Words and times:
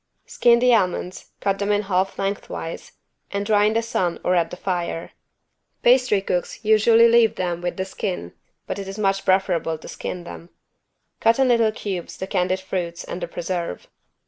Skin 0.25 0.57
the 0.57 0.73
almonds, 0.73 1.29
cut 1.41 1.59
them 1.59 1.71
in 1.71 1.83
half 1.83 2.17
lengthwise 2.17 2.93
and 3.29 3.45
dry 3.45 3.65
in 3.65 3.73
the 3.75 3.83
sun 3.83 4.19
or 4.23 4.33
at 4.33 4.49
the 4.49 4.57
fire. 4.57 5.11
Pastry 5.83 6.21
cooks 6.23 6.65
usually 6.65 7.07
leave 7.07 7.35
them 7.35 7.61
with 7.61 7.77
the 7.77 7.85
skin 7.85 8.33
but 8.65 8.79
it 8.79 8.87
is 8.87 8.97
much 8.97 9.23
preferable 9.23 9.77
to 9.77 9.87
skin 9.87 10.23
them. 10.23 10.49
Cut 11.19 11.37
in 11.37 11.49
little 11.49 11.71
cubes 11.71 12.17
the 12.17 12.25
candied 12.25 12.61
fruits 12.61 13.03
and 13.03 13.21
the 13.21 13.27
preserve. 13.27 13.87